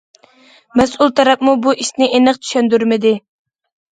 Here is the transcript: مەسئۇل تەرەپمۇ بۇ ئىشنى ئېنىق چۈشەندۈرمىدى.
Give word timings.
مەسئۇل 0.79 1.11
تەرەپمۇ 1.19 1.53
بۇ 1.67 1.75
ئىشنى 1.83 2.09
ئېنىق 2.17 2.39
چۈشەندۈرمىدى. 2.45 3.13